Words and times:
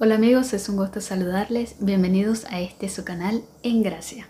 Hola 0.00 0.16
amigos, 0.16 0.52
es 0.54 0.68
un 0.68 0.76
gusto 0.76 1.00
saludarles. 1.00 1.76
Bienvenidos 1.78 2.46
a 2.46 2.60
este 2.60 2.88
su 2.88 3.04
canal 3.04 3.44
En 3.62 3.84
Gracia. 3.84 4.26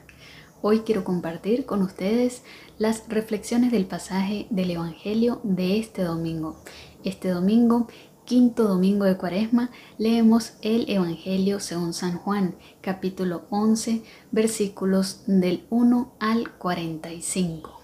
Hoy 0.61 0.81
quiero 0.81 1.05
compartir 1.05 1.65
con 1.65 1.81
ustedes 1.81 2.43
las 2.77 3.09
reflexiones 3.09 3.73
del 3.73 3.87
pasaje 3.87 4.47
del 4.51 4.73
Evangelio 4.73 5.41
de 5.43 5.79
este 5.79 6.03
domingo. 6.03 6.63
Este 7.03 7.31
domingo, 7.31 7.89
quinto 8.27 8.65
domingo 8.65 9.07
de 9.07 9.17
Cuaresma, 9.17 9.71
leemos 9.97 10.53
el 10.61 10.85
Evangelio 10.91 11.61
según 11.61 11.95
San 11.95 12.19
Juan, 12.19 12.57
capítulo 12.83 13.47
11, 13.49 14.03
versículos 14.33 15.23
del 15.27 15.65
1 15.71 16.13
al 16.21 16.53
45. 16.59 17.81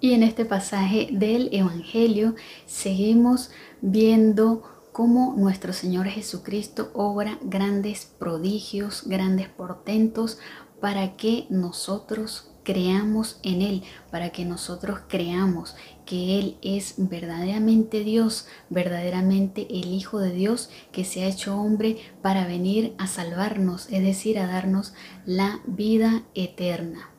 Y 0.00 0.14
en 0.14 0.24
este 0.24 0.44
pasaje 0.44 1.10
del 1.12 1.48
Evangelio 1.52 2.34
seguimos 2.66 3.52
viendo 3.82 4.79
cómo 4.92 5.34
nuestro 5.36 5.72
Señor 5.72 6.06
Jesucristo 6.06 6.90
obra 6.94 7.38
grandes 7.42 8.04
prodigios, 8.04 9.02
grandes 9.06 9.48
portentos 9.48 10.38
para 10.80 11.16
que 11.16 11.46
nosotros 11.50 12.50
creamos 12.62 13.40
en 13.42 13.62
Él, 13.62 13.82
para 14.10 14.30
que 14.30 14.44
nosotros 14.44 15.00
creamos 15.08 15.74
que 16.04 16.38
Él 16.38 16.58
es 16.62 16.94
verdaderamente 16.98 18.04
Dios, 18.04 18.46
verdaderamente 18.68 19.66
el 19.70 19.92
Hijo 19.92 20.18
de 20.18 20.32
Dios 20.32 20.70
que 20.92 21.04
se 21.04 21.24
ha 21.24 21.28
hecho 21.28 21.56
hombre 21.56 21.98
para 22.22 22.46
venir 22.46 22.94
a 22.98 23.06
salvarnos, 23.06 23.88
es 23.90 24.02
decir, 24.02 24.38
a 24.38 24.46
darnos 24.46 24.94
la 25.24 25.60
vida 25.66 26.24
eterna. 26.34 27.10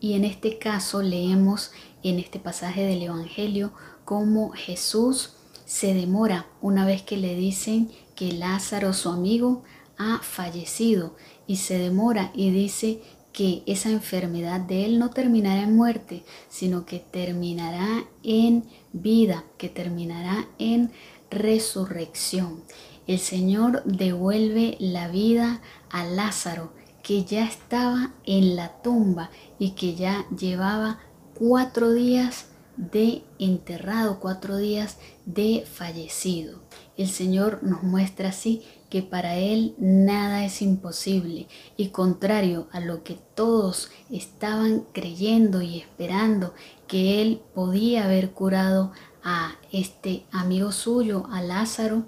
Y 0.00 0.14
en 0.14 0.24
este 0.24 0.58
caso 0.58 1.02
leemos 1.02 1.72
en 2.02 2.18
este 2.18 2.38
pasaje 2.38 2.84
del 2.84 3.02
Evangelio 3.02 3.72
cómo 4.04 4.50
Jesús 4.50 5.37
se 5.68 5.92
demora 5.92 6.46
una 6.62 6.86
vez 6.86 7.02
que 7.02 7.18
le 7.18 7.36
dicen 7.36 7.90
que 8.16 8.32
Lázaro, 8.32 8.94
su 8.94 9.10
amigo, 9.10 9.62
ha 9.98 10.18
fallecido 10.22 11.14
y 11.46 11.56
se 11.56 11.78
demora 11.78 12.32
y 12.34 12.50
dice 12.50 13.02
que 13.34 13.64
esa 13.66 13.90
enfermedad 13.90 14.60
de 14.60 14.86
él 14.86 14.98
no 14.98 15.10
terminará 15.10 15.62
en 15.62 15.76
muerte, 15.76 16.24
sino 16.48 16.86
que 16.86 17.00
terminará 17.00 18.06
en 18.22 18.64
vida, 18.94 19.44
que 19.58 19.68
terminará 19.68 20.46
en 20.58 20.90
resurrección. 21.30 22.62
El 23.06 23.18
Señor 23.18 23.82
devuelve 23.84 24.78
la 24.80 25.08
vida 25.08 25.60
a 25.90 26.04
Lázaro, 26.04 26.72
que 27.02 27.24
ya 27.24 27.44
estaba 27.44 28.14
en 28.24 28.56
la 28.56 28.80
tumba 28.80 29.30
y 29.58 29.72
que 29.72 29.94
ya 29.94 30.24
llevaba 30.30 30.98
cuatro 31.34 31.92
días 31.92 32.46
de 32.78 33.22
enterrado, 33.40 34.20
cuatro 34.20 34.56
días 34.56 34.98
de 35.26 35.66
fallecido. 35.70 36.60
El 36.96 37.08
Señor 37.08 37.62
nos 37.62 37.82
muestra 37.82 38.30
así 38.30 38.62
que 38.88 39.02
para 39.02 39.36
Él 39.36 39.74
nada 39.78 40.44
es 40.44 40.62
imposible 40.62 41.48
y 41.76 41.88
contrario 41.88 42.68
a 42.72 42.80
lo 42.80 43.02
que 43.02 43.18
todos 43.34 43.90
estaban 44.10 44.84
creyendo 44.92 45.60
y 45.60 45.78
esperando 45.78 46.54
que 46.86 47.20
Él 47.20 47.42
podía 47.54 48.04
haber 48.04 48.30
curado 48.30 48.92
a 49.22 49.56
este 49.72 50.24
amigo 50.30 50.72
suyo, 50.72 51.26
a 51.30 51.42
Lázaro, 51.42 52.04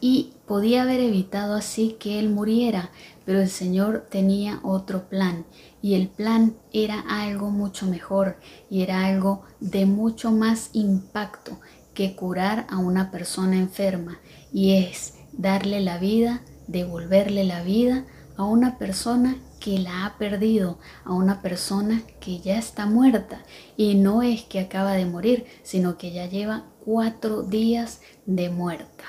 y 0.00 0.34
podía 0.46 0.82
haber 0.82 1.00
evitado 1.00 1.54
así 1.54 1.96
que 1.98 2.18
Él 2.18 2.30
muriera, 2.30 2.90
pero 3.24 3.40
el 3.40 3.48
Señor 3.48 4.06
tenía 4.10 4.60
otro 4.62 5.08
plan 5.08 5.44
y 5.82 5.94
el 5.94 6.08
plan 6.08 6.56
era 6.72 7.00
algo 7.08 7.50
mucho 7.50 7.86
mejor 7.86 8.36
y 8.70 8.82
era 8.82 9.06
algo 9.06 9.42
de 9.60 9.86
mucho 9.86 10.32
más 10.32 10.70
impacto 10.72 11.58
que 11.94 12.14
curar 12.14 12.66
a 12.70 12.78
una 12.78 13.10
persona 13.10 13.58
enferma 13.58 14.18
y 14.52 14.74
es 14.74 15.14
darle 15.32 15.80
la 15.80 15.98
vida, 15.98 16.42
devolverle 16.66 17.44
la 17.44 17.62
vida 17.62 18.04
a 18.36 18.44
una 18.44 18.78
persona 18.78 19.36
que 19.60 19.78
la 19.78 20.06
ha 20.06 20.16
perdido, 20.16 20.78
a 21.04 21.12
una 21.12 21.42
persona 21.42 22.02
que 22.20 22.38
ya 22.38 22.56
está 22.56 22.86
muerta 22.86 23.42
y 23.76 23.96
no 23.96 24.22
es 24.22 24.44
que 24.44 24.60
acaba 24.60 24.92
de 24.92 25.06
morir, 25.06 25.46
sino 25.62 25.98
que 25.98 26.12
ya 26.12 26.26
lleva 26.26 26.64
cuatro 26.84 27.42
días 27.42 28.00
de 28.26 28.48
muerta. 28.48 29.04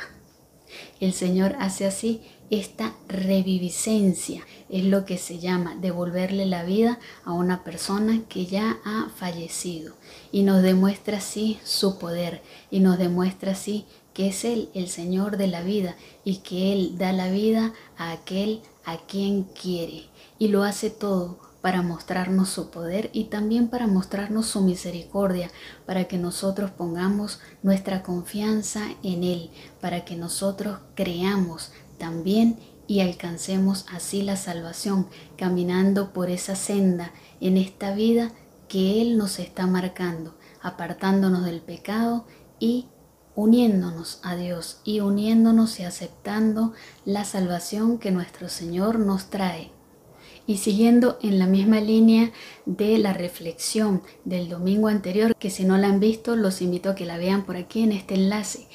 El 1.00 1.14
Señor 1.14 1.56
hace 1.60 1.86
así 1.86 2.22
esta 2.50 2.96
reviviscencia, 3.08 4.46
es 4.70 4.84
lo 4.84 5.06
que 5.06 5.18
se 5.18 5.40
llama 5.40 5.76
devolverle 5.80 6.46
la 6.46 6.64
vida 6.64 7.00
a 7.24 7.34
una 7.34 7.64
persona 7.64 8.22
que 8.28 8.46
ya 8.46 8.80
ha 8.84 9.10
fallecido. 9.16 9.96
Y 10.32 10.44
nos 10.44 10.64
demuestra 10.64 11.18
así 11.18 11.60
su 11.64 12.00
poder 12.00 12.42
y 12.72 12.80
nos 12.80 12.98
demuestra 12.98 13.52
así 13.52 13.86
que 14.14 14.30
es 14.30 14.44
Él 14.46 14.70
el 14.74 14.90
Señor 14.90 15.38
de 15.38 15.48
la 15.48 15.62
vida 15.62 15.96
y 16.24 16.38
que 16.38 16.74
Él 16.74 16.98
da 16.98 17.14
la 17.14 17.30
vida 17.30 17.74
a 17.98 18.12
aquel 18.12 18.62
a 18.84 18.98
quien 18.98 19.44
quiere. 19.44 20.06
Y 20.40 20.48
lo 20.48 20.64
hace 20.64 20.90
todo 20.90 21.49
para 21.62 21.82
mostrarnos 21.82 22.50
su 22.50 22.70
poder 22.70 23.10
y 23.14 23.26
también 23.26 23.68
para 23.68 23.88
mostrarnos 23.88 24.48
su 24.48 24.62
misericordia, 24.62 25.52
para 25.86 26.06
que 26.06 26.18
nosotros 26.18 26.72
pongamos 26.72 27.40
nuestra 27.64 28.04
confianza 28.04 28.84
en 29.04 29.24
Él, 29.24 29.52
para 29.82 30.06
que 30.06 30.16
nosotros 30.16 30.80
creamos 30.96 31.72
también 31.98 32.58
y 32.88 33.02
alcancemos 33.02 33.86
así 33.94 34.24
la 34.24 34.36
salvación, 34.36 35.08
caminando 35.38 36.12
por 36.12 36.30
esa 36.30 36.56
senda 36.56 37.12
en 37.40 37.58
esta 37.58 37.94
vida 37.94 38.32
que 38.68 39.02
Él 39.02 39.18
nos 39.18 39.40
está 39.40 39.68
marcando, 39.68 40.36
apartándonos 40.62 41.46
del 41.46 41.62
pecado 41.62 42.26
y 42.60 42.88
uniéndonos 43.36 44.20
a 44.24 44.36
Dios 44.36 44.82
y 44.84 45.02
uniéndonos 45.02 45.80
y 45.80 45.84
aceptando 45.84 46.74
la 47.06 47.26
salvación 47.26 48.00
que 48.00 48.12
nuestro 48.12 48.50
Señor 48.50 49.00
nos 49.00 49.30
trae. 49.30 49.79
Y 50.50 50.58
siguiendo 50.58 51.20
en 51.22 51.38
la 51.38 51.46
misma 51.46 51.80
línea 51.80 52.32
de 52.66 52.98
la 52.98 53.14
reflexión 53.14 54.02
del 54.26 54.50
domingo 54.50 54.88
anterior, 54.88 55.36
que 55.36 55.52
si 55.52 55.64
no 55.64 55.78
la 55.78 55.90
han 55.90 56.00
visto, 56.00 56.36
los 56.36 56.64
invito 56.64 56.90
a 56.90 56.96
que 56.96 57.06
la 57.06 57.20
vean 57.20 57.46
por 57.46 57.56
aquí 57.56 57.84
en 57.84 57.92
este 57.92 58.16
enlace, 58.16 58.68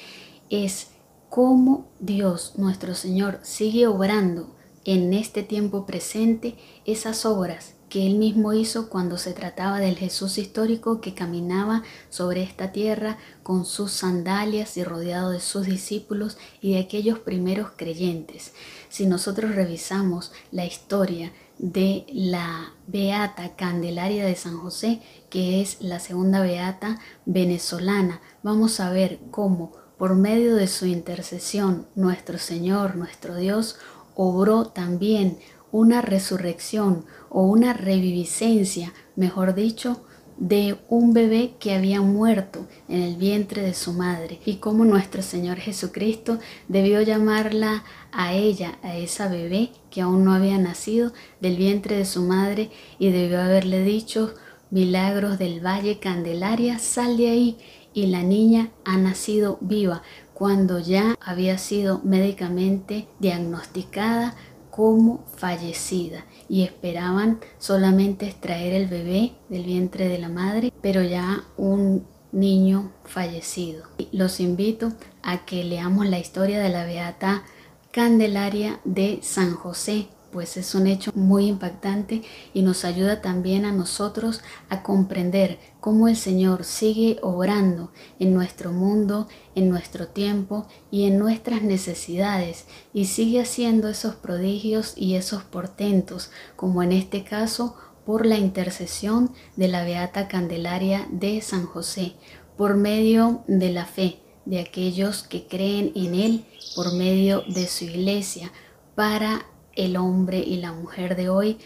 es 0.49 0.91
cómo 1.27 1.91
Dios, 1.99 2.53
nuestro 2.55 2.95
Señor, 2.95 3.39
sigue 3.41 3.87
obrando 3.87 4.55
en 4.85 5.13
este 5.13 5.43
tiempo 5.43 5.85
presente 5.85 6.55
esas 6.85 7.25
obras 7.25 7.73
que 7.89 8.07
él 8.07 8.15
mismo 8.15 8.53
hizo 8.53 8.89
cuando 8.89 9.17
se 9.17 9.33
trataba 9.33 9.79
del 9.79 9.97
Jesús 9.97 10.37
histórico 10.37 11.01
que 11.01 11.13
caminaba 11.13 11.83
sobre 12.09 12.41
esta 12.41 12.71
tierra 12.71 13.17
con 13.43 13.65
sus 13.65 13.91
sandalias 13.91 14.77
y 14.77 14.83
rodeado 14.85 15.31
de 15.31 15.41
sus 15.41 15.65
discípulos 15.65 16.37
y 16.61 16.73
de 16.73 16.79
aquellos 16.79 17.19
primeros 17.19 17.71
creyentes. 17.75 18.53
Si 18.87 19.05
nosotros 19.05 19.55
revisamos 19.55 20.31
la 20.51 20.65
historia 20.65 21.33
de 21.57 22.05
la 22.09 22.73
Beata 22.87 23.55
Candelaria 23.55 24.25
de 24.25 24.35
San 24.35 24.57
José, 24.57 25.01
que 25.29 25.61
es 25.61 25.81
la 25.81 25.99
segunda 25.99 26.41
Beata 26.41 26.99
venezolana, 27.25 28.21
vamos 28.43 28.79
a 28.79 28.89
ver 28.89 29.19
cómo 29.31 29.71
por 29.97 30.15
medio 30.15 30.55
de 30.55 30.67
su 30.67 30.85
intercesión 30.85 31.87
nuestro 31.95 32.37
Señor, 32.37 32.95
nuestro 32.95 33.35
Dios, 33.35 33.77
obró 34.15 34.67
también 34.67 35.39
una 35.71 36.01
resurrección 36.01 37.05
o 37.29 37.43
una 37.43 37.73
reviviscencia, 37.73 38.93
mejor 39.15 39.55
dicho, 39.55 40.05
de 40.37 40.77
un 40.89 41.13
bebé 41.13 41.53
que 41.59 41.73
había 41.73 42.01
muerto 42.01 42.67
en 42.89 43.01
el 43.01 43.15
vientre 43.15 43.61
de 43.61 43.73
su 43.73 43.93
madre 43.93 44.39
y 44.45 44.55
como 44.57 44.85
nuestro 44.85 45.21
Señor 45.21 45.57
Jesucristo 45.57 46.39
debió 46.67 47.01
llamarla 47.01 47.83
a 48.11 48.33
ella, 48.33 48.77
a 48.83 48.97
esa 48.97 49.27
bebé 49.27 49.71
que 49.89 50.01
aún 50.01 50.25
no 50.25 50.33
había 50.33 50.57
nacido 50.57 51.13
del 51.39 51.55
vientre 51.55 51.97
de 51.97 52.05
su 52.05 52.21
madre 52.23 52.69
y 52.99 53.11
debió 53.11 53.41
haberle 53.41 53.83
dicho, 53.83 54.33
milagros 54.71 55.37
del 55.39 55.65
Valle 55.65 55.99
Candelaria, 55.99 56.79
sal 56.79 57.17
de 57.17 57.29
ahí 57.29 57.57
y 57.93 58.07
la 58.07 58.23
niña 58.23 58.71
ha 58.83 58.97
nacido 58.97 59.57
viva 59.61 60.03
cuando 60.33 60.79
ya 60.79 61.15
había 61.21 61.57
sido 61.57 62.01
médicamente 62.03 63.07
diagnosticada 63.19 64.35
como 64.75 65.23
fallecida 65.37 66.25
y 66.49 66.63
esperaban 66.63 67.39
solamente 67.59 68.25
extraer 68.25 68.73
el 68.73 68.87
bebé 68.87 69.31
del 69.47 69.63
vientre 69.63 70.09
de 70.09 70.17
la 70.17 70.27
madre, 70.27 70.73
pero 70.81 71.01
ya 71.01 71.45
un 71.55 72.05
niño 72.33 72.91
fallecido. 73.05 73.85
Los 74.11 74.41
invito 74.41 74.91
a 75.23 75.45
que 75.45 75.63
leamos 75.63 76.07
la 76.07 76.19
historia 76.19 76.59
de 76.59 76.67
la 76.67 76.85
Beata 76.85 77.43
Candelaria 77.91 78.81
de 78.83 79.19
San 79.21 79.55
José, 79.55 80.09
pues 80.35 80.57
es 80.57 80.75
un 80.75 80.85
hecho 80.85 81.13
muy 81.15 81.47
impactante 81.47 82.21
y 82.53 82.61
nos 82.61 82.83
ayuda 82.83 83.21
también 83.21 83.63
a 83.63 83.71
nosotros 83.71 84.41
a 84.67 84.83
comprender 84.83 85.59
cómo 85.79 86.09
el 86.09 86.17
Señor 86.17 86.65
sigue 86.65 87.19
obrando 87.21 87.93
en 88.19 88.33
nuestro 88.33 88.73
mundo, 88.73 89.29
en 89.55 89.69
nuestro 89.69 90.09
tiempo 90.09 90.67
y 90.91 91.05
en 91.05 91.17
nuestras 91.19 91.61
necesidades 91.61 92.65
y 92.93 93.05
sigue 93.05 93.39
haciendo 93.39 93.87
esos 93.87 94.15
prodigios 94.15 94.91
y 94.97 95.15
esos 95.15 95.43
portentos, 95.43 96.31
como 96.57 96.83
en 96.83 96.91
este 96.91 97.23
caso 97.23 97.77
por 98.05 98.25
la 98.25 98.37
intercesión 98.37 99.31
de 99.55 99.69
la 99.69 99.85
Beata 99.85 100.27
Candelaria 100.27 101.07
de 101.11 101.39
San 101.39 101.65
José, 101.65 102.17
por 102.57 102.75
medio 102.75 103.45
de 103.47 103.71
la 103.71 103.85
fe 103.85 104.19
de 104.43 104.59
aquellos 104.59 105.23
que 105.23 105.47
creen 105.47 105.93
en 105.95 106.13
Él 106.13 106.45
por 106.75 106.93
medio 106.93 107.43
de 107.47 107.67
su 107.67 107.85
iglesia 107.85 108.51
para 108.95 109.45
el 109.75 109.97
hombre 109.97 110.39
y 110.39 110.57
la 110.57 110.71
mujer 110.71 111.15
de 111.15 111.29
hoy, 111.29 111.57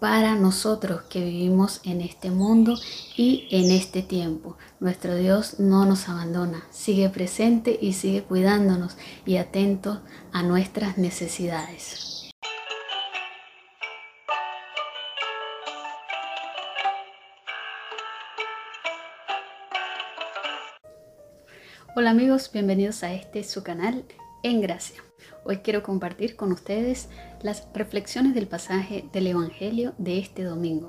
para 0.00 0.36
nosotros 0.36 1.02
que 1.10 1.24
vivimos 1.24 1.80
en 1.84 2.00
este 2.02 2.30
mundo 2.30 2.78
y 3.16 3.48
en 3.50 3.72
este 3.72 4.02
tiempo. 4.02 4.56
Nuestro 4.80 5.16
Dios 5.16 5.58
no 5.58 5.84
nos 5.86 6.08
abandona, 6.08 6.62
sigue 6.70 7.08
presente 7.08 7.76
y 7.80 7.94
sigue 7.94 8.22
cuidándonos 8.22 8.96
y 9.26 9.36
atento 9.36 10.00
a 10.32 10.42
nuestras 10.42 10.98
necesidades. 10.98 12.30
Hola 21.96 22.10
amigos, 22.10 22.50
bienvenidos 22.52 23.02
a 23.02 23.12
este 23.12 23.42
su 23.42 23.64
canal 23.64 24.04
En 24.44 24.60
Gracia. 24.60 25.07
Hoy 25.44 25.58
quiero 25.58 25.82
compartir 25.82 26.36
con 26.36 26.52
ustedes 26.52 27.08
las 27.42 27.68
reflexiones 27.74 28.34
del 28.34 28.48
pasaje 28.48 29.08
del 29.12 29.28
Evangelio 29.28 29.94
de 29.98 30.18
este 30.18 30.44
domingo. 30.44 30.88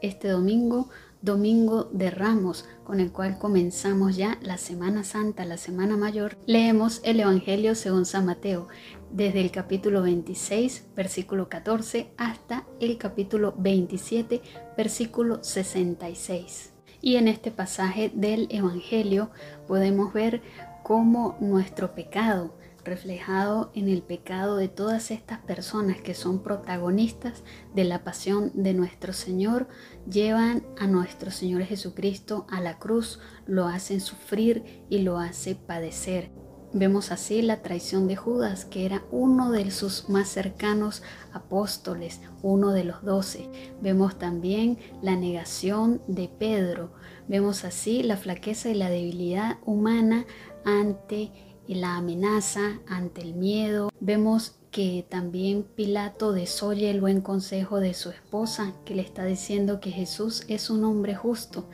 Este 0.00 0.28
domingo, 0.28 0.88
domingo 1.22 1.84
de 1.92 2.10
Ramos, 2.10 2.64
con 2.84 3.00
el 3.00 3.10
cual 3.10 3.38
comenzamos 3.38 4.16
ya 4.16 4.38
la 4.40 4.58
Semana 4.58 5.02
Santa, 5.02 5.44
la 5.44 5.56
Semana 5.56 5.96
Mayor, 5.96 6.36
leemos 6.46 7.00
el 7.04 7.20
Evangelio 7.20 7.74
según 7.74 8.06
San 8.06 8.26
Mateo, 8.26 8.68
desde 9.10 9.40
el 9.40 9.50
capítulo 9.50 10.02
26, 10.02 10.86
versículo 10.94 11.48
14, 11.48 12.12
hasta 12.16 12.64
el 12.80 12.98
capítulo 12.98 13.54
27, 13.58 14.40
versículo 14.76 15.42
66. 15.42 16.72
Y 17.00 17.16
en 17.16 17.28
este 17.28 17.50
pasaje 17.50 18.10
del 18.14 18.48
Evangelio 18.50 19.30
podemos 19.66 20.12
ver 20.12 20.42
cómo 20.82 21.36
nuestro 21.40 21.94
pecado, 21.94 22.54
reflejado 22.88 23.70
en 23.74 23.88
el 23.88 24.02
pecado 24.02 24.56
de 24.56 24.68
todas 24.68 25.10
estas 25.10 25.38
personas 25.40 26.00
que 26.00 26.14
son 26.14 26.42
protagonistas 26.42 27.44
de 27.74 27.84
la 27.84 28.04
pasión 28.04 28.50
de 28.54 28.74
nuestro 28.74 29.12
Señor, 29.12 29.68
llevan 30.10 30.64
a 30.78 30.86
nuestro 30.86 31.30
Señor 31.30 31.62
Jesucristo 31.62 32.46
a 32.50 32.60
la 32.60 32.78
cruz, 32.78 33.20
lo 33.46 33.66
hacen 33.66 34.00
sufrir 34.00 34.84
y 34.88 35.00
lo 35.00 35.18
hace 35.18 35.54
padecer. 35.54 36.30
Vemos 36.74 37.12
así 37.12 37.40
la 37.40 37.62
traición 37.62 38.08
de 38.08 38.16
Judas, 38.16 38.66
que 38.66 38.84
era 38.84 39.02
uno 39.10 39.50
de 39.50 39.70
sus 39.70 40.10
más 40.10 40.28
cercanos 40.28 41.02
apóstoles, 41.32 42.20
uno 42.42 42.72
de 42.72 42.84
los 42.84 43.02
doce. 43.02 43.48
Vemos 43.80 44.18
también 44.18 44.78
la 45.00 45.16
negación 45.16 46.02
de 46.08 46.28
Pedro. 46.28 46.92
Vemos 47.26 47.64
así 47.64 48.02
la 48.02 48.18
flaqueza 48.18 48.68
y 48.68 48.74
la 48.74 48.90
debilidad 48.90 49.56
humana 49.64 50.26
ante 50.66 51.32
la 51.74 51.96
amenaza, 51.96 52.80
ante 52.86 53.22
el 53.22 53.34
miedo. 53.34 53.90
Vemos 54.00 54.56
que 54.70 55.06
también 55.08 55.62
Pilato 55.62 56.32
desoye 56.32 56.90
el 56.90 57.00
buen 57.00 57.20
consejo 57.20 57.80
de 57.80 57.94
su 57.94 58.10
esposa, 58.10 58.74
que 58.84 58.94
le 58.94 59.02
está 59.02 59.24
diciendo 59.24 59.80
que 59.80 59.90
Jesús 59.90 60.44
es 60.48 60.70
un 60.70 60.84
hombre 60.84 61.14
justo. 61.14 61.68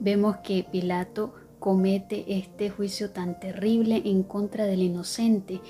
Vemos 0.00 0.36
que 0.38 0.66
Pilato 0.70 1.34
comete 1.58 2.24
este 2.26 2.70
juicio 2.70 3.10
tan 3.10 3.38
terrible 3.38 4.02
en 4.04 4.24
contra 4.24 4.64
del 4.64 4.82
inocente 4.82 5.60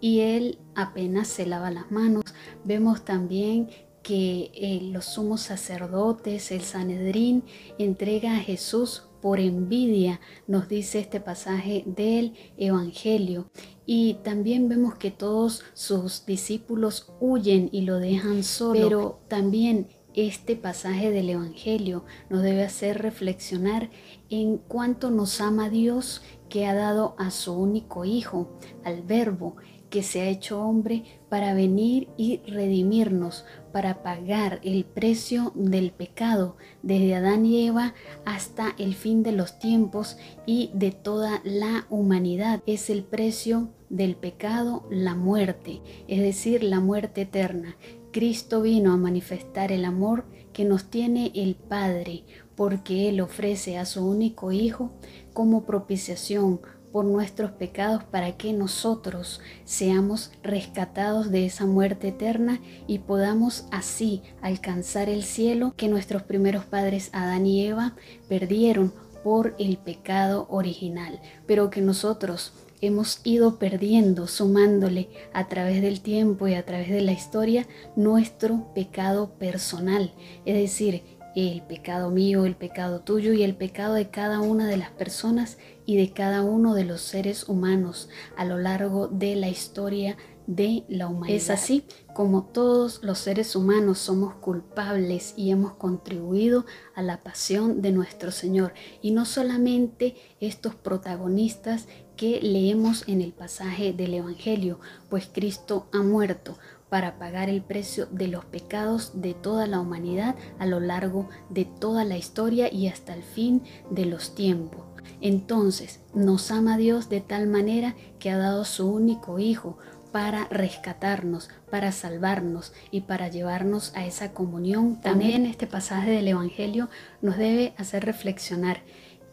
y 0.00 0.20
él 0.20 0.58
apenas 0.74 1.28
se 1.28 1.44
lava 1.44 1.70
las 1.70 1.90
manos. 1.90 2.24
Vemos 2.64 3.04
también 3.04 3.68
que 4.02 4.50
eh, 4.54 4.80
los 4.82 5.04
sumos 5.04 5.42
sacerdotes, 5.42 6.50
el 6.52 6.62
Sanedrín, 6.62 7.44
entrega 7.78 8.36
a 8.36 8.40
Jesús 8.40 9.04
por 9.22 9.40
envidia, 9.40 10.20
nos 10.46 10.68
dice 10.68 10.98
este 10.98 11.20
pasaje 11.20 11.84
del 11.86 12.34
Evangelio. 12.58 13.50
Y 13.86 14.14
también 14.24 14.68
vemos 14.68 14.96
que 14.96 15.10
todos 15.10 15.62
sus 15.72 16.26
discípulos 16.26 17.12
huyen 17.20 17.70
y 17.72 17.82
lo 17.82 17.98
dejan 17.98 18.42
solo, 18.42 18.74
pero 18.74 19.20
también 19.28 19.88
este 20.14 20.56
pasaje 20.56 21.10
del 21.10 21.30
Evangelio 21.30 22.04
nos 22.28 22.42
debe 22.42 22.64
hacer 22.64 23.00
reflexionar 23.00 23.90
en 24.28 24.58
cuánto 24.58 25.10
nos 25.10 25.40
ama 25.40 25.70
Dios 25.70 26.22
que 26.50 26.66
ha 26.66 26.74
dado 26.74 27.14
a 27.18 27.30
su 27.30 27.54
único 27.54 28.04
Hijo, 28.04 28.58
al 28.84 29.02
Verbo, 29.02 29.56
que 29.92 30.02
se 30.02 30.22
ha 30.22 30.28
hecho 30.28 30.64
hombre 30.64 31.04
para 31.28 31.52
venir 31.52 32.08
y 32.16 32.38
redimirnos, 32.46 33.44
para 33.72 34.02
pagar 34.02 34.58
el 34.64 34.86
precio 34.86 35.52
del 35.54 35.90
pecado 35.92 36.56
desde 36.82 37.14
Adán 37.14 37.44
y 37.44 37.66
Eva 37.66 37.92
hasta 38.24 38.74
el 38.78 38.94
fin 38.94 39.22
de 39.22 39.32
los 39.32 39.58
tiempos 39.58 40.16
y 40.46 40.70
de 40.72 40.92
toda 40.92 41.42
la 41.44 41.86
humanidad. 41.90 42.62
Es 42.66 42.88
el 42.88 43.04
precio 43.04 43.68
del 43.90 44.16
pecado, 44.16 44.88
la 44.90 45.14
muerte, 45.14 45.82
es 46.08 46.20
decir, 46.20 46.64
la 46.64 46.80
muerte 46.80 47.22
eterna. 47.22 47.76
Cristo 48.12 48.62
vino 48.62 48.94
a 48.94 48.96
manifestar 48.96 49.72
el 49.72 49.84
amor 49.84 50.24
que 50.54 50.64
nos 50.64 50.90
tiene 50.90 51.32
el 51.34 51.54
Padre, 51.54 52.24
porque 52.56 53.10
Él 53.10 53.20
ofrece 53.20 53.76
a 53.76 53.84
su 53.84 54.06
único 54.08 54.52
Hijo 54.52 54.90
como 55.34 55.66
propiciación 55.66 56.60
por 56.92 57.04
nuestros 57.04 57.52
pecados 57.52 58.04
para 58.04 58.36
que 58.36 58.52
nosotros 58.52 59.40
seamos 59.64 60.30
rescatados 60.42 61.30
de 61.30 61.46
esa 61.46 61.66
muerte 61.66 62.08
eterna 62.08 62.60
y 62.86 62.98
podamos 62.98 63.66
así 63.70 64.22
alcanzar 64.42 65.08
el 65.08 65.24
cielo 65.24 65.74
que 65.76 65.88
nuestros 65.88 66.22
primeros 66.22 66.64
padres 66.64 67.10
Adán 67.12 67.46
y 67.46 67.66
Eva 67.66 67.96
perdieron 68.28 68.92
por 69.24 69.54
el 69.58 69.78
pecado 69.78 70.46
original, 70.50 71.20
pero 71.46 71.70
que 71.70 71.80
nosotros 71.80 72.52
hemos 72.82 73.20
ido 73.22 73.58
perdiendo, 73.58 74.26
sumándole 74.26 75.08
a 75.32 75.46
través 75.48 75.80
del 75.80 76.00
tiempo 76.00 76.48
y 76.48 76.54
a 76.54 76.66
través 76.66 76.90
de 76.90 77.00
la 77.00 77.12
historia 77.12 77.66
nuestro 77.94 78.74
pecado 78.74 79.30
personal, 79.38 80.12
es 80.44 80.56
decir, 80.56 81.11
el 81.34 81.62
pecado 81.62 82.10
mío, 82.10 82.44
el 82.44 82.56
pecado 82.56 83.00
tuyo 83.00 83.32
y 83.32 83.42
el 83.42 83.54
pecado 83.54 83.94
de 83.94 84.10
cada 84.10 84.40
una 84.40 84.66
de 84.66 84.76
las 84.76 84.90
personas 84.90 85.58
y 85.86 85.96
de 85.96 86.12
cada 86.12 86.42
uno 86.42 86.74
de 86.74 86.84
los 86.84 87.00
seres 87.00 87.48
humanos 87.48 88.08
a 88.36 88.44
lo 88.44 88.58
largo 88.58 89.08
de 89.08 89.36
la 89.36 89.48
historia 89.48 90.16
de 90.46 90.84
la 90.88 91.08
humanidad. 91.08 91.36
Es 91.36 91.50
así 91.50 91.84
como 92.14 92.44
todos 92.44 93.02
los 93.02 93.18
seres 93.18 93.56
humanos 93.56 93.98
somos 93.98 94.34
culpables 94.34 95.34
y 95.36 95.50
hemos 95.50 95.74
contribuido 95.74 96.66
a 96.94 97.02
la 97.02 97.22
pasión 97.22 97.80
de 97.80 97.92
nuestro 97.92 98.30
Señor. 98.30 98.74
Y 99.00 99.12
no 99.12 99.24
solamente 99.24 100.16
estos 100.40 100.74
protagonistas 100.74 101.86
que 102.16 102.40
leemos 102.42 103.04
en 103.08 103.22
el 103.22 103.32
pasaje 103.32 103.92
del 103.92 104.14
Evangelio, 104.14 104.80
pues 105.08 105.28
Cristo 105.32 105.86
ha 105.92 106.02
muerto 106.02 106.58
para 106.92 107.18
pagar 107.18 107.48
el 107.48 107.62
precio 107.62 108.04
de 108.10 108.28
los 108.28 108.44
pecados 108.44 109.22
de 109.22 109.32
toda 109.32 109.66
la 109.66 109.80
humanidad 109.80 110.34
a 110.58 110.66
lo 110.66 110.78
largo 110.78 111.26
de 111.48 111.64
toda 111.64 112.04
la 112.04 112.18
historia 112.18 112.70
y 112.70 112.86
hasta 112.86 113.14
el 113.14 113.22
fin 113.22 113.62
de 113.88 114.04
los 114.04 114.34
tiempos. 114.34 114.84
Entonces, 115.22 116.00
nos 116.12 116.50
ama 116.50 116.76
Dios 116.76 117.08
de 117.08 117.22
tal 117.22 117.46
manera 117.46 117.96
que 118.18 118.28
ha 118.28 118.36
dado 118.36 118.66
su 118.66 118.86
único 118.86 119.38
Hijo 119.38 119.78
para 120.12 120.44
rescatarnos, 120.48 121.48
para 121.70 121.92
salvarnos 121.92 122.74
y 122.90 123.00
para 123.00 123.28
llevarnos 123.28 123.96
a 123.96 124.04
esa 124.04 124.34
comunión. 124.34 125.00
También 125.00 125.46
este 125.46 125.66
pasaje 125.66 126.10
del 126.10 126.28
Evangelio 126.28 126.90
nos 127.22 127.38
debe 127.38 127.72
hacer 127.78 128.04
reflexionar 128.04 128.82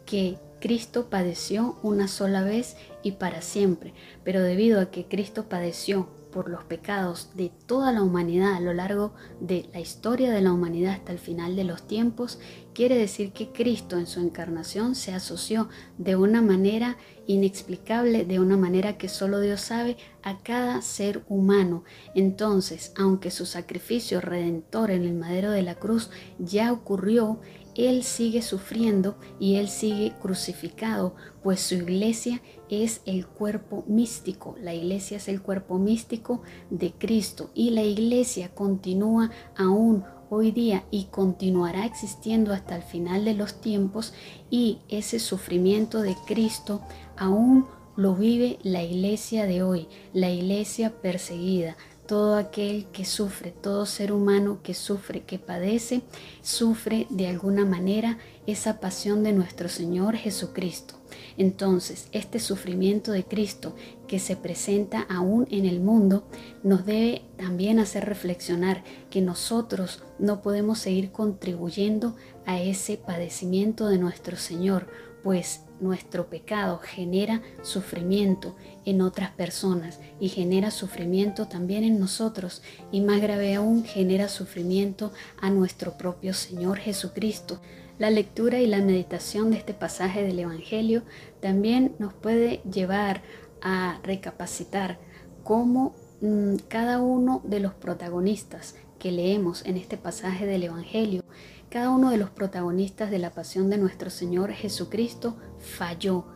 que 0.06 0.38
Cristo 0.62 1.10
padeció 1.10 1.78
una 1.82 2.08
sola 2.08 2.42
vez 2.42 2.78
y 3.02 3.12
para 3.12 3.42
siempre, 3.42 3.92
pero 4.24 4.40
debido 4.40 4.80
a 4.80 4.90
que 4.90 5.04
Cristo 5.04 5.50
padeció 5.50 6.08
por 6.30 6.48
los 6.48 6.64
pecados 6.64 7.30
de 7.34 7.50
toda 7.66 7.92
la 7.92 8.02
humanidad 8.02 8.54
a 8.54 8.60
lo 8.60 8.72
largo 8.72 9.12
de 9.40 9.68
la 9.72 9.80
historia 9.80 10.30
de 10.30 10.40
la 10.40 10.52
humanidad 10.52 10.94
hasta 10.94 11.12
el 11.12 11.18
final 11.18 11.56
de 11.56 11.64
los 11.64 11.86
tiempos, 11.86 12.38
quiere 12.74 12.96
decir 12.96 13.32
que 13.32 13.52
Cristo 13.52 13.98
en 13.98 14.06
su 14.06 14.20
encarnación 14.20 14.94
se 14.94 15.12
asoció 15.12 15.68
de 15.98 16.16
una 16.16 16.42
manera 16.42 16.96
inexplicable, 17.26 18.24
de 18.24 18.40
una 18.40 18.56
manera 18.56 18.98
que 18.98 19.08
solo 19.08 19.40
Dios 19.40 19.60
sabe, 19.60 19.96
a 20.22 20.38
cada 20.38 20.82
ser 20.82 21.22
humano. 21.28 21.84
Entonces, 22.14 22.92
aunque 22.96 23.30
su 23.30 23.46
sacrificio 23.46 24.20
redentor 24.20 24.90
en 24.90 25.04
el 25.04 25.14
madero 25.14 25.50
de 25.50 25.62
la 25.62 25.76
cruz 25.76 26.10
ya 26.38 26.72
ocurrió, 26.72 27.40
él 27.88 28.02
sigue 28.02 28.42
sufriendo 28.42 29.16
y 29.38 29.56
Él 29.56 29.68
sigue 29.68 30.12
crucificado, 30.20 31.14
pues 31.42 31.60
su 31.60 31.74
iglesia 31.74 32.42
es 32.68 33.00
el 33.06 33.26
cuerpo 33.26 33.84
místico. 33.86 34.56
La 34.60 34.74
iglesia 34.74 35.16
es 35.16 35.28
el 35.28 35.40
cuerpo 35.40 35.78
místico 35.78 36.42
de 36.70 36.92
Cristo 36.92 37.50
y 37.54 37.70
la 37.70 37.82
iglesia 37.82 38.54
continúa 38.54 39.30
aún 39.56 40.04
hoy 40.30 40.52
día 40.52 40.84
y 40.90 41.04
continuará 41.06 41.84
existiendo 41.86 42.52
hasta 42.52 42.76
el 42.76 42.82
final 42.82 43.24
de 43.24 43.34
los 43.34 43.60
tiempos 43.60 44.14
y 44.48 44.78
ese 44.88 45.18
sufrimiento 45.18 46.02
de 46.02 46.14
Cristo 46.26 46.82
aún 47.16 47.66
lo 47.96 48.14
vive 48.14 48.58
la 48.62 48.82
iglesia 48.82 49.46
de 49.46 49.62
hoy, 49.62 49.88
la 50.12 50.30
iglesia 50.30 51.02
perseguida, 51.02 51.76
todo 52.10 52.34
aquel 52.34 52.86
que 52.86 53.04
sufre, 53.04 53.52
todo 53.52 53.86
ser 53.86 54.10
humano 54.10 54.58
que 54.64 54.74
sufre, 54.74 55.22
que 55.22 55.38
padece, 55.38 56.02
sufre 56.42 57.06
de 57.08 57.28
alguna 57.28 57.64
manera 57.64 58.18
esa 58.48 58.80
pasión 58.80 59.22
de 59.22 59.32
nuestro 59.32 59.68
Señor 59.68 60.16
Jesucristo. 60.16 60.96
Entonces, 61.38 62.08
este 62.10 62.40
sufrimiento 62.40 63.12
de 63.12 63.22
Cristo 63.22 63.76
que 64.08 64.18
se 64.18 64.34
presenta 64.34 65.02
aún 65.02 65.46
en 65.52 65.66
el 65.66 65.78
mundo 65.78 66.24
nos 66.64 66.84
debe 66.84 67.22
también 67.36 67.78
hacer 67.78 68.06
reflexionar 68.06 68.82
que 69.08 69.20
nosotros 69.20 70.02
no 70.18 70.42
podemos 70.42 70.80
seguir 70.80 71.12
contribuyendo 71.12 72.16
a 72.44 72.60
ese 72.60 72.96
padecimiento 72.96 73.86
de 73.86 73.98
nuestro 73.98 74.36
Señor, 74.36 74.88
pues 75.22 75.60
nuestro 75.80 76.28
pecado 76.28 76.78
genera 76.78 77.42
sufrimiento 77.62 78.56
en 78.84 79.00
otras 79.00 79.30
personas 79.30 80.00
y 80.20 80.28
genera 80.28 80.70
sufrimiento 80.70 81.48
también 81.48 81.84
en 81.84 81.98
nosotros 81.98 82.62
y 82.92 83.00
más 83.00 83.20
grave 83.20 83.54
aún 83.54 83.84
genera 83.84 84.28
sufrimiento 84.28 85.12
a 85.40 85.50
nuestro 85.50 85.96
propio 85.96 86.34
Señor 86.34 86.78
Jesucristo. 86.78 87.60
La 87.98 88.10
lectura 88.10 88.60
y 88.60 88.66
la 88.66 88.78
meditación 88.78 89.50
de 89.50 89.58
este 89.58 89.74
pasaje 89.74 90.22
del 90.22 90.38
Evangelio 90.38 91.02
también 91.40 91.94
nos 91.98 92.14
puede 92.14 92.62
llevar 92.70 93.22
a 93.62 94.00
recapacitar 94.02 94.98
cómo 95.44 95.94
mm, 96.20 96.56
cada 96.68 97.00
uno 97.00 97.42
de 97.44 97.60
los 97.60 97.74
protagonistas 97.74 98.76
que 98.98 99.12
leemos 99.12 99.64
en 99.66 99.76
este 99.76 99.96
pasaje 99.96 100.46
del 100.46 100.64
Evangelio 100.64 101.22
cada 101.70 101.90
uno 101.90 102.10
de 102.10 102.16
los 102.16 102.30
protagonistas 102.30 103.10
de 103.10 103.20
la 103.20 103.30
pasión 103.30 103.70
de 103.70 103.78
nuestro 103.78 104.10
Señor 104.10 104.50
Jesucristo 104.50 105.36
falló, 105.58 106.26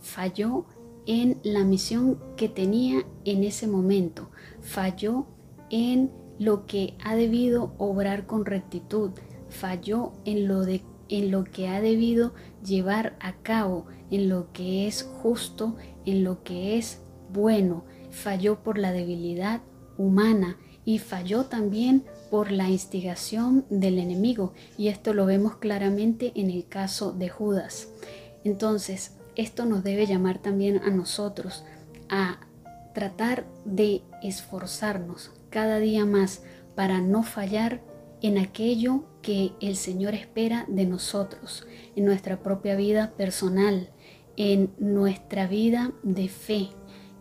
falló 0.00 0.64
en 1.06 1.40
la 1.42 1.64
misión 1.64 2.20
que 2.36 2.48
tenía 2.48 3.04
en 3.24 3.42
ese 3.42 3.66
momento, 3.66 4.30
falló 4.60 5.26
en 5.70 6.12
lo 6.38 6.66
que 6.66 6.96
ha 7.04 7.16
debido 7.16 7.74
obrar 7.78 8.26
con 8.26 8.44
rectitud, 8.44 9.10
falló 9.48 10.12
en 10.24 10.46
lo, 10.46 10.60
de, 10.60 10.82
en 11.08 11.32
lo 11.32 11.44
que 11.44 11.68
ha 11.68 11.80
debido 11.80 12.34
llevar 12.64 13.16
a 13.20 13.34
cabo, 13.42 13.86
en 14.10 14.28
lo 14.28 14.52
que 14.52 14.86
es 14.86 15.02
justo, 15.02 15.76
en 16.04 16.22
lo 16.22 16.44
que 16.44 16.78
es 16.78 17.02
bueno, 17.32 17.84
falló 18.10 18.62
por 18.62 18.78
la 18.78 18.92
debilidad 18.92 19.62
humana 19.98 20.58
y 20.84 20.98
falló 20.98 21.46
también 21.46 22.04
por 22.30 22.50
la 22.50 22.68
instigación 22.68 23.64
del 23.70 23.98
enemigo 23.98 24.52
y 24.76 24.88
esto 24.88 25.14
lo 25.14 25.26
vemos 25.26 25.56
claramente 25.56 26.32
en 26.34 26.50
el 26.50 26.66
caso 26.68 27.12
de 27.12 27.28
Judas. 27.28 27.88
Entonces, 28.44 29.16
esto 29.34 29.66
nos 29.66 29.84
debe 29.84 30.06
llamar 30.06 30.38
también 30.38 30.78
a 30.78 30.90
nosotros 30.90 31.64
a 32.08 32.40
tratar 32.94 33.46
de 33.64 34.02
esforzarnos 34.22 35.32
cada 35.50 35.78
día 35.78 36.06
más 36.06 36.42
para 36.74 37.00
no 37.00 37.22
fallar 37.22 37.82
en 38.22 38.38
aquello 38.38 39.04
que 39.22 39.52
el 39.60 39.76
Señor 39.76 40.14
espera 40.14 40.64
de 40.68 40.86
nosotros, 40.86 41.66
en 41.94 42.06
nuestra 42.06 42.42
propia 42.42 42.76
vida 42.76 43.12
personal, 43.16 43.90
en 44.36 44.72
nuestra 44.78 45.46
vida 45.46 45.92
de 46.02 46.28
fe, 46.28 46.68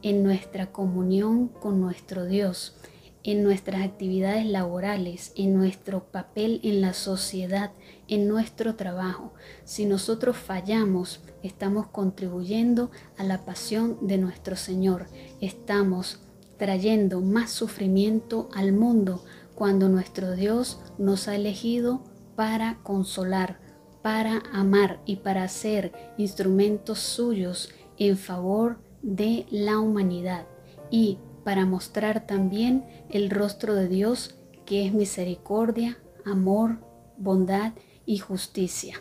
en 0.02 0.24
nuestra 0.24 0.72
comunión 0.72 1.48
con 1.48 1.82
nuestro 1.82 2.26
Dios 2.26 2.78
en 3.26 3.44
nuestras 3.44 3.82
actividades 3.82 4.46
laborales, 4.46 5.34
en 5.36 5.56
nuestro 5.56 6.04
papel 6.12 6.60
en 6.64 6.80
la 6.80 6.94
sociedad, 6.94 7.72
en 8.08 8.28
nuestro 8.28 8.76
trabajo. 8.76 9.34
Si 9.64 9.88
nosotros 9.88 10.38
fallamos, 10.38 11.22
estamos 11.42 11.88
contribuyendo 11.88 12.92
a 13.18 13.24
la 13.24 13.44
pasión 13.44 13.98
de 14.06 14.20
nuestro 14.20 14.56
Señor. 14.56 15.08
Estamos 15.42 16.20
trayendo 16.60 17.20
más 17.20 17.50
sufrimiento 17.50 18.48
al 18.54 18.74
mundo 18.74 19.24
cuando 19.56 19.90
nuestro 19.90 20.36
Dios 20.36 20.80
nos 21.00 21.28
ha 21.28 21.36
elegido 21.36 22.04
para 22.36 22.78
consolar, 22.84 23.60
para 24.04 24.44
amar 24.54 25.02
y 25.08 25.16
para 25.16 25.48
ser 25.48 25.94
instrumentos 26.20 27.00
suyos 27.00 27.70
en 27.98 28.18
favor 28.18 28.78
de 29.02 29.48
la 29.50 29.80
humanidad. 29.80 30.46
Y 30.92 31.18
para 31.46 31.66
mostrar 31.66 32.26
también 32.26 32.84
el 33.10 33.30
rostro 33.30 33.76
de 33.76 33.88
Dios 33.88 34.36
que 34.66 34.88
es 34.88 34.94
misericordia, 34.94 36.00
amor, 36.26 36.80
bondad 37.18 37.74
y 38.06 38.18
justicia. 38.18 39.00